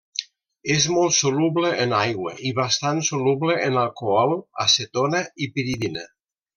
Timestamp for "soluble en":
1.17-1.93, 3.11-3.79